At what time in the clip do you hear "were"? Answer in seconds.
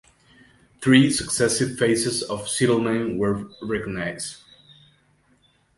3.19-3.45